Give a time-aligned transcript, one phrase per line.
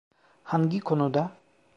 [0.43, 1.31] Hangi konuda?